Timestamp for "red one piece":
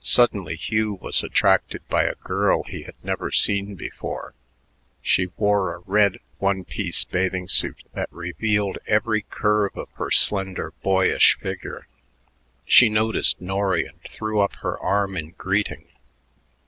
5.86-7.04